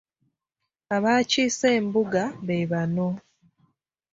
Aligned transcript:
Abaakiise 0.95 1.67
embuga 1.79 2.23
be 2.45 2.57
bano. 2.71 3.07